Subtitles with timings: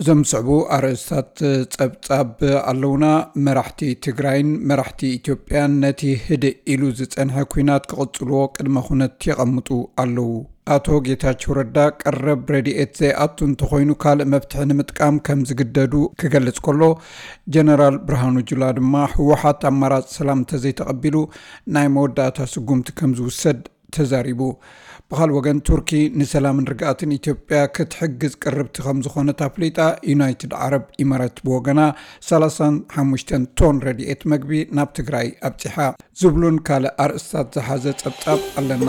[0.00, 1.34] እዞም ዝስዕቡ ኣርእስታት
[1.74, 2.30] ፀብጻብ
[2.70, 3.04] ኣለውና
[3.46, 9.68] መራሕቲ ትግራይን መራሕቲ ኢትዮጵያን ነቲ ህደ ኢሉ ዝፀንሐ ኩናት ክቕፅልዎ ቅድመ ኩነት ይቐምጡ
[10.04, 10.32] ኣለው
[10.76, 16.82] ኣቶ ጌታቸው ረዳ ቀረብ ረድኤት ዘይኣቱ እንተኮይኑ ካልእ መፍትሒ ንምጥቃም ከም ዝግደዱ ክገልጽ ከሎ
[17.56, 21.18] ጀነራል ብርሃኑ ጁላ ድማ ህወሓት ኣማራፂ ሰላም እንተዘይተቐቢሉ
[21.76, 23.60] ናይ መወዳእታ ስጉምቲ ከም ዝውሰድ
[23.96, 24.40] ተዛሪቡ
[25.12, 29.78] ብኻልእ ወገን ቱርኪ ንሰላምን ርግኣትን ኢትዮጵያ ክትሕግዝ ቅርብቲ ከም ዝኾነት ኣፍሊጣ
[30.12, 31.80] ዩናይትድ ዓረብ ኢማራት ብወገና
[32.30, 35.76] 35 ቶን ረድኤት መግቢ ናብ ትግራይ ኣብፂሓ
[36.22, 38.88] ዝብሉን ካልእ ኣርእስታት ዝሓዘ ፀብጣብ ኣለና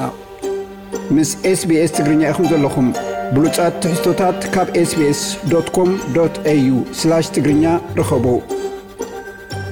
[1.16, 1.30] ምስ
[1.62, 2.88] ስbስ ትግርኛ ኢኹም ዘለኹም
[3.36, 5.22] ብሉፃት ትሕዝቶታት ካብ ስbስ
[5.77, 5.91] ኮም
[6.55, 6.86] au
[7.38, 7.66] ትግርኛ
[8.02, 8.25] ርኸቡ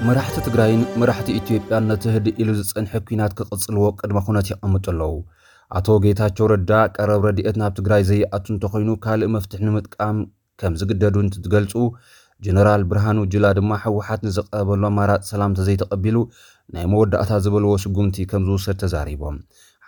[0.07, 2.05] መራሕቲ ትግራይን መራሕቲ ኢትዮጵያን ነቲ
[2.41, 5.11] ኢሉ ዝፀንሐ ኩናት ክቕፅልዎ ቅድመ ኩነት ይቐምጡ ኣለዉ
[5.77, 10.17] ኣቶ ጌታቸው ረዳ ቀረብ ረድኤት ናብ ትግራይ ዘይኣቱ እንተኮይኑ ካልእ መፍትሕ ንምጥቃም
[10.61, 11.73] ከም ዝግደዱ እንትትገልፁ
[12.47, 16.19] ጀነራል ብርሃኑ ጅላ ድማ ሕወሓት ንዘቐበሉ ኣማራፅ ሰላም ተዘይተቐቢሉ
[16.75, 19.37] ናይ መወዳእታ ዝበልዎ ስጉምቲ ከም ዝውሰድ ተዛሪቦም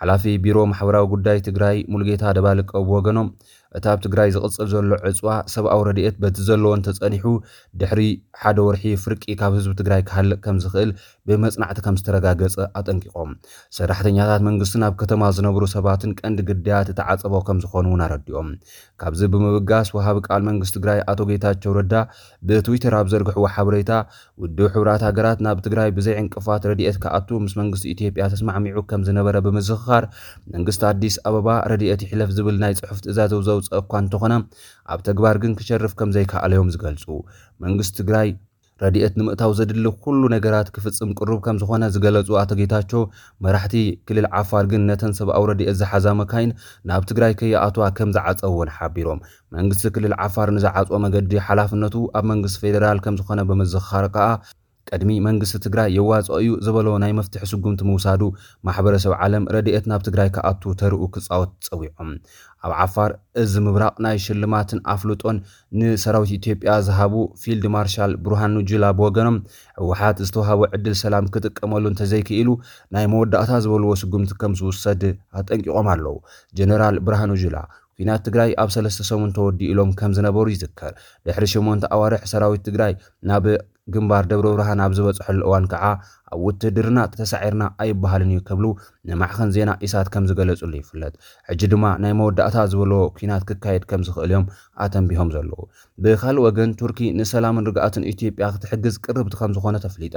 [0.00, 3.28] ሓላፊ ቢሮ ማሕበራዊ ጉዳይ ትግራይ ሙሉጌታ ደባልቀ ብወገኖም
[3.78, 7.24] እታ ኣብ ትግራይ ዝቕፅል ዘሎ ዕፅዋ ሰብኣዊ ረድኤት በቲ ዘለዎን ተፀኒሑ
[7.80, 8.00] ድሕሪ
[8.42, 10.90] ሓደ ወርሒ ፍርቂ ካብ ህዝቢ ትግራይ ክሃልቅ ከም ዝኽእል
[11.28, 13.30] ብመፅናዕቲ ከም ዝተረጋገፀ ኣጠንቂቖም
[13.78, 18.48] ሰራሕተኛታት መንግስት ኣብ ከተማ ዝነብሩ ሰባትን ቀንዲ ግዳያት እተዓፀቦ ከም ዝኾኑ እውን ኣረዲኦም
[19.02, 21.94] ካብዚ ብምብጋስ ውሃቢ ቃል መንግስቲ ትግራይ ኣቶ ጌታቸው ረዳ
[22.48, 23.90] ብትዊተር ኣብ ዘርግሕዎ ሓበሬታ
[24.42, 29.36] ውድብ ሕብራት ሃገራት ናብ ትግራይ ብዘይ ዕንቅፋት ረድኤት ክኣቱ ምስ መንግስቲ ኢትዮጵያ ተስማዕሚዑ ከም ዝነበረ
[29.48, 30.06] ብምዝኽኻር
[30.56, 34.34] መንግስቲ ኣዲስ ኣበባ ረድት ይሕለፍ ዝብል ናይ ፅሑፍቲ እዛዘውዘው ካ እንተኾነ
[34.94, 37.04] ኣብ ተግባር ግን ክሸርፍ ከም ዘይከኣለዮም ዝገልፁ
[37.64, 38.28] መንግስቲ ትግራይ
[38.82, 43.02] ረድኤት ንምእታው ዘድሊ ኩሉ ነገራት ክፍፅም ቅሩብ ከም ዝኾነ ዝገለፁ ኣቶ ጌታቸው
[43.44, 43.74] መራሕቲ
[44.08, 46.50] ክልል ዓፋር ግን ነተን ሰብኣዊ ረድኤት ዝሓዛመካይን
[46.90, 49.22] ናብ ትግራይ ከይኣትዋ ከም ዝዓፀውእዎን ሓቢሮም
[49.56, 54.28] መንግስቲ ክልል ዓፋር ንዝዓፅኦ መገዲ ሓላፍነቱ ኣብ መንግስቲ ፌደራል ከም ዝኾነ ብምዘኽኻር ከዓ
[54.94, 58.22] ቅድሚ መንግስቲ ትግራይ የዋፅ እዩ ዝበለዎ ናይ መፍትሒ ስጉምቲ ምውሳዱ
[58.66, 62.10] ማሕበረሰብ ዓለም ረድኤት ናብ ትግራይ ከኣቱ ተርኡ ክፃወት ፀዊዖም
[62.66, 63.10] ኣብ ዓፋር
[63.42, 65.36] እዚ ምብራቕ ናይ ሽልማትን ኣፍልጦን
[65.80, 67.14] ንሰራዊት ኢትዮጵያ ዝሃቡ
[67.44, 69.38] ፊልድ ማርሻል ብሩሃንጅላ ብወገኖም
[69.84, 72.50] ዕወሓት ዝተዋሃቦ ዕድል ሰላም ክጥቀመሉ እንተዘይክኢሉ
[72.96, 75.02] ናይ መወዳእታ ዝበልዎ ስጉምቲ ከም ዝውሰድ
[75.38, 76.16] ተጠንቂቖም ኣለዉ
[76.60, 77.58] ጀነራል ብርሃኑጅላ
[78.00, 80.92] ኩናት ትግራይ ኣብ ሰለስተ ሰሙን ተወዲኢሎም ከም ዝነበሩ ይዝከር
[81.26, 82.92] ድሕሪ ሽሞን ኣዋርሕ ሰራዊት ትግራይ
[83.28, 83.44] ናብ
[83.94, 85.82] ግንባር ደብሪ ብርሃን ኣብ ዝበፅሐሉ እዋን ከዓ
[86.32, 88.64] ኣብ ውቲ ድርና ተሳዒርና ኣይበሃልን እዩ ክብሉ
[89.08, 91.14] ንማዕኸን ዜና ኢሳት ከም ዝገለፅሉ ይፍለጥ
[91.50, 94.46] ሕጂ ድማ ናይ መወዳእታ ዝበልዎ ኩናት ክካየድ ከም ዝኽእል እዮም
[94.86, 95.60] ኣተንቢሆም ዘለዉ
[96.04, 100.16] ብካልእ ወገን ቱርኪ ንሰላምን ርግኣትን ኢትዮጵያ ክትሕግዝ ቅርብቲ ከም ዝኾነ ተፍሊጣ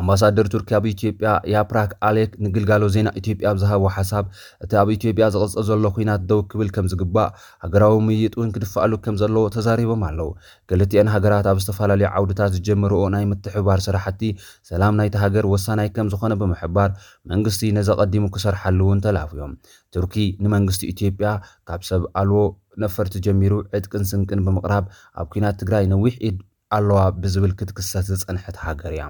[0.00, 4.24] ኣምባሳደር ቱርኪ ኣብ ኢትዮጵያ ያፕራክ ኣሌክ ንግልጋሎ ዜና ኢትዮጵያ ብዝሃቦ ሓሳብ
[4.64, 7.30] እቲ ኣብ ኢትዮጵያ ዝቕፅል ዘሎ ኩናት ደው ክብል ከም ዝግባእ
[7.64, 10.30] ሃገራዊ ምይይጥ እውን ክድፋኣሉ ከም ዘለዎ ተዛሪቦም ኣለው
[10.70, 14.22] ክልቲአን ሃገራት ኣብ ዝተፈላለዩ ዓውድታት ዝጀመርኦ ናይ ምትሕባር ስራሕቲ
[14.70, 16.90] ሰላም ናይቲ ሃገር ወሳናይ ከም ዝኾነ ብምሕባር
[17.32, 19.54] መንግስቲ ነዚ ቀዲሙ ክሰርሓሉ እውን ተላፍዮም
[19.96, 21.30] ቱርኪ ንመንግስቲ ኢትዮጵያ
[21.70, 22.40] ካብ ሰብ ኣልዎ
[22.82, 24.84] ነፈርቲ ጀሚሩ ዕጥቅን ስንቅን ብምቕራብ
[25.20, 26.38] ኣብ ኩናት ትግራይ ነዊሕ ኢድ
[26.78, 29.04] ኣለዋ ብዝብል ክትክሰት ዝፀንሐት ሃገር እያ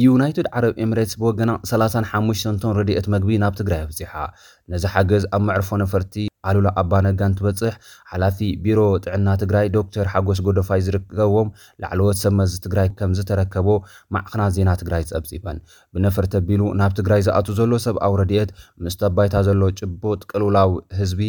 [0.00, 4.12] ዩናይትድ ዓረብ ኤምሬትስ ብወገና 35 ቶን ረድኤት መግቢ ናብ ትግራይ ኣብፂሓ
[4.72, 6.14] ነዚ ሓገዝ ኣብ መዕርፎ ነፈርቲ
[6.50, 7.74] ኣሉላ ኣባነጋን ትበፅሕ
[8.10, 11.50] ሓላፊ ቢሮ ጥዕና ትግራይ ዶክተር ሓጎስ ጎደፋይ ዝርከቦም
[11.84, 13.68] ላዕለወት ሰመዚ ትግራይ ከም ዝተረከቦ
[14.16, 15.60] ማዕኽናት ዜና ትግራይ ፀብፂበን
[15.94, 18.52] ብነፈርቲ ኣቢሉ ናብ ትግራይ ዝኣቱ ዘሎ ሰብኣዊ ረድኤት
[18.86, 21.20] ምስ ተባይታ ዘሎ ጭቡጥ ቅልውላዊ ህዝቢ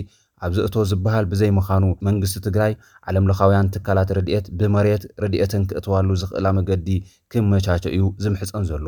[0.46, 2.72] ኣብዚ እቶ ዝበሃል ብዘይምኻኑ መንግስቲ ትግራይ
[3.10, 6.88] ዓለምለኻውያን ትካላት ረድኤት ብመሬት ረድኤትን ክእተዋሉ ዝኽእላ መገዲ
[7.32, 8.88] ክምመቻቸ እዩ ዝምሕፀን ዘሎ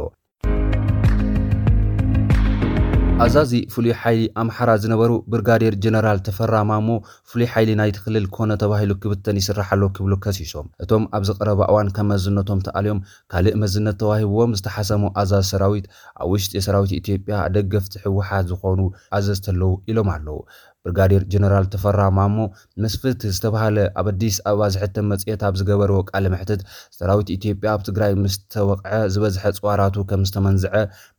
[3.24, 6.88] ኣዛዚ ፍሉይ ሓይሊ ኣምሓራ ዝነበሩ ብርጋዴር ጀነራል ተፈራማሞ
[7.30, 13.00] ፍሉይ ሓይሊ ናይትክልል ኮነ ተባሂሉ ክብተን ይስራሓሎ ክብሎ ከሲሶም እቶም ኣብዚ ቀረባእዋን ካብ መዝነቶም ተኣልዮም
[13.34, 15.88] ካልእ መዝነት ተዋሂብዎም ዝተሓሰሙ ኣዛዝ ሰራዊት
[16.24, 18.82] ኣብ ውሽጢ ሰራዊት ኢትዮጵያ ደገፍቲ ሕወሓት ዝኾኑ
[19.20, 20.38] ኣዘዝ ተለዉ ኢሎም ኣለዉ
[20.86, 22.36] ብርጋዴር ጀነራል ተፈራማሞ
[22.84, 26.62] ምስፍት ዝተባሃለ ኣብ ኣዲስ ኣበባ ዝሕተን መፅት ኣብ ዝገበርዎ ቃል ምሕትት
[26.98, 30.74] ሰራዊት ኢትዮጵያ ኣብ ትግራይ ምስተወቕዐ ዝበዝሐ ፅዋራቱ ከምዝተመንዝዐ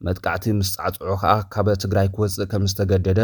[0.09, 3.21] መጥቃዕቲ ምስ ፃዕፅዑ ከዓ ካበ ትግራይ ክወፅእ ከም ዝተገደደ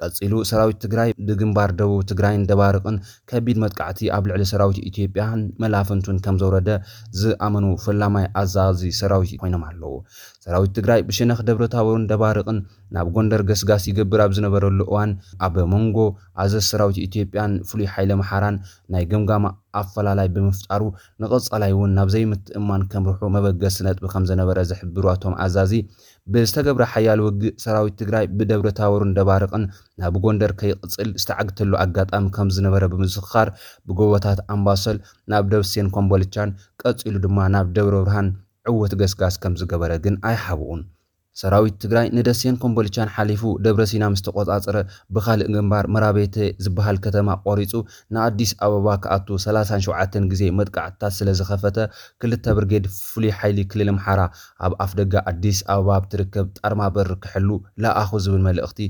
[0.00, 2.98] ቀፂሉ ሰራዊት ትግራይ ብግንባር ደቡብ ትግራይን ደባርቕን
[3.32, 6.70] ከቢድ መጥቃዕቲ ኣብ ልዕሊ ሰራዊት ኢትዮጵያን መላፍንቱን ከም ዘውረደ
[7.22, 9.96] ዝኣመኑ ፈላማይ ኣዛዙ ሰራዊት ኮይኖም ኣለው
[10.44, 12.58] ሰራዊት ትግራይ ብሽነክ ደብረታዊ ደባርቕን
[12.94, 15.10] ናብ ጎንደር ገስጋስ ይገብር ኣብ ዝነበረሉ እዋን
[15.46, 15.98] ኣብ መንጎ
[16.42, 18.56] ኣዘዝ ሰራዊት ኢትዮጵያን ፍሉይ ሓይለ መሓራን
[18.94, 19.46] ናይ ገምጋማ
[19.80, 20.82] ኣፈላላይ ብምፍጣሩ
[21.22, 25.72] ንቐጻላይ እውን ናብ ዘይምትእማን ከም ርሑ መበገስ ነጥቢ ከም ዝነበረ ዝሕብሩ ኣቶም ኣዛዚ
[26.34, 29.64] ብዝተገብረ ሓያል ውግእ ሰራዊት ትግራይ ብደብረ ታቦርን ደባርቕን
[30.02, 33.50] ናብ ጎንደር ከይቕፅል ዝተዓግተሉ ኣጋጣሚ ከም ዝነበረ ብምዝኽኻር
[33.88, 34.98] ብጎቦታት ኣምባሰል
[35.34, 36.52] ናብ ደብሴን ኮምቦልቻን
[36.84, 38.28] ቀፂሉ ድማ ናብ ደብረ ብርሃን
[38.72, 40.80] ዕወት ገስጋስ ከም ዝገበረ ግን ኣይሓብኡን
[41.40, 44.76] ሰራዊት ትግራይ ንደስዮን ኮምበልቻን ሓሊፉ ደብረሲና ምስ ተቆፃፅረ
[45.14, 47.72] ብካልእ ግንባር መራቤተ ዝበሃል ከተማ ቆሪፁ
[48.14, 51.76] ንኣዲስ ኣበባ ክኣቱ 37 ግዜ መጥቃዕትታት ስለ ዝኸፈተ
[52.24, 54.22] ክልተ ብርጌድ ፍሉይ ሓይሊ ክልል ኣምሓራ
[54.66, 57.50] ኣብ ኣፍ ደጋ ኣዲስ ኣበባ ብትርከብ ጣርማበር ክሕሉ
[57.84, 58.80] ላኣኹ ዝብል መልእኽቲ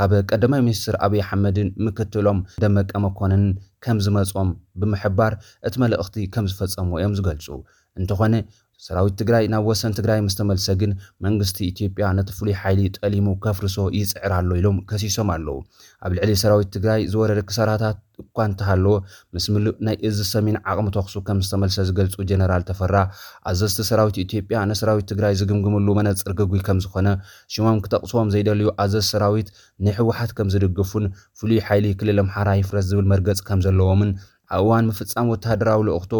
[0.00, 3.54] ካብ ቀዳማይ ሚኒስትር ኣብዪ ኣሓመድን ምክትሎም ደመቀ መኮነንን
[3.86, 4.48] ከም ዝመፁም
[4.82, 5.32] ብምሕባር
[5.68, 7.46] እቲ መልእኽቲ ከም ዝፈፀሙዎ እዮም ዝገልፁ
[8.00, 8.34] እንተኾነ
[8.84, 10.90] ሰራዊት ትግራይ ናብ ወሰን ትግራይ ምስ ተመልሰ ግን
[11.24, 15.56] መንግስቲ ኢትዮጵያ ነቲ ፍሉይ ሓይሊ ጠሊሙ ከፍርሶ ይፅዕርሎ ኢሎም ከሲሶም ኣለው
[16.06, 18.92] ኣብ ልዕሊ ሰራዊት ትግራይ ዝወረደ ክሳራታት እኳ እተሃለዎ
[19.36, 22.94] ምስ ምሉእ ናይ እዚ ሰሚን ዓቕሚ ተክሱ ከም ዝተመልሰ ዝገልፁ ጀነራል ተፈራ
[23.50, 27.08] ኣዘዝቲ ሰራዊት ኢትዮጵያ ንሰራዊት ትግራይ ዝግምግምሉ መነፅር ግጉይ ከም ዝኮነ
[27.54, 29.50] ሽሞም ክተቕስቦም ዘይደልዩ ኣዘዝቲ ሰራዊት
[29.88, 31.06] ንሕወሓት ከም ዝድግፉን
[31.40, 34.12] ፍሉይ ሓይሊ ክልል ኣምሓራ ይፍረት ዝብል መርገፂ ከም ዘለዎምን
[34.54, 36.12] ኣብ እዋን ምፍፃም ወተሃደራዊ ልእኽቶ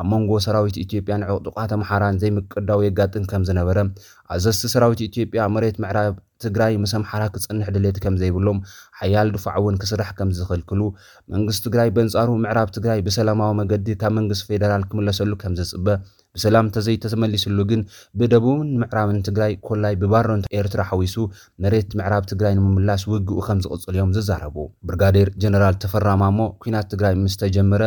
[0.00, 3.78] ኣብ መንጎ ሰራዊት ኢትዮጵያን ዕጡቃት ኣምሓራን ዘይምቅዳው የጋጥን ከም ዝነበረ
[4.34, 6.14] ኣዘዝቲ ሰራዊት ኢትዮጵያ መሬት ምዕራብ
[6.44, 8.58] ትግራይ ምስ ኣምሓራ ክፅንሕ ድሌት ከም ዘይብሎም
[9.00, 10.80] ሓያል ድፋዕ እውን ክስራሕ ከም ዝኽልክሉ
[11.34, 15.86] መንግስቲ ትግራይ በንጻሩ ምዕራብ ትግራይ ብሰላማዊ መገዲ ካብ መንግስቲ ፌደራል ክምለሰሉ ከም ዝፅበ
[16.36, 17.80] ብሰላም ንተዘይተመሊሱሉ ግን
[18.20, 21.16] ብደቡብን ምዕራብን ትግራይ ኮላይ ብባሮን ኤርትራ ሓዊሱ
[21.64, 24.56] መሬት ምዕራብ ትግራይ ንምምላሽ ውግኡ ከም ዝቕፅል እዮም ዝዛረቡ
[24.90, 27.82] ብርጋዴር ጀነራል ተፈራማሞ ኩናት ትግራይ ምስተጀመረ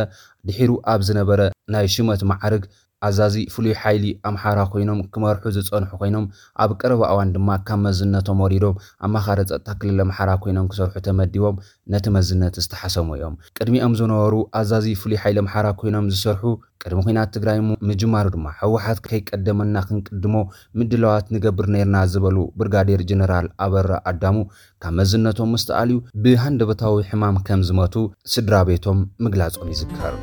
[0.50, 1.40] ድሒሩ ኣብ ዝነበረ
[1.74, 2.64] ናይ ሽመት ማዕርግ
[3.06, 6.24] ኣዛዚ ፍሉይ ሓይሊ ኣምሓራ ኮይኖም ክመርሑ ዝፀንሑ ኮይኖም
[6.62, 11.56] ኣብ ቀረባ እዋን ድማ ካብ መዝነቶም ወሪዶም ኣማኻሪ ፀጥታ ክልል ኣምሓራ ኮይኖም ክሰርሑ ተመዲቦም
[11.94, 16.44] ነቲ መዝነት ዝተሓሰሙ እዮም ቅድሚኦም ዝነበሩ ኣዛዚ ፍሉይ ሓይሊ ኣምሓራ ኮይኖም ዝሰርሑ
[16.82, 17.60] ቅድሚ ኩናት ትግራይ
[17.90, 20.34] ምጅማሩ ድማ ሕወሓት ከይቀደመና ክንቅድሞ
[20.80, 24.36] ምድለዋት ንገብር ነርና ዝበሉ ብርጋዴር ጀነራል ኣበራ ኣዳሙ
[24.84, 27.94] ካብ መዝነቶም ምስተኣልዩ ብሃንደበታዊ ሕማም ከም ዝመቱ
[28.34, 30.16] ስድራ ቤቶም ምግላፆም ይዝከር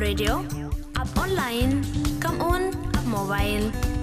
[0.00, 0.40] Radio,
[0.96, 1.82] ab online,
[2.24, 3.99] come on, ab mobile.